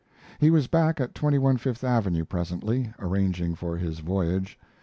He 0.39 0.49
was 0.49 0.65
back 0.65 0.99
at 0.99 1.13
21 1.13 1.57
Fifth 1.57 1.83
Avenue 1.83 2.25
presently, 2.25 2.91
arranging 2.97 3.53
for 3.53 3.77
his 3.77 3.99
voyage. 3.99 4.57